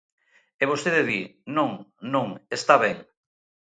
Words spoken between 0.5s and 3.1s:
E vostede di: Non, non, está ben.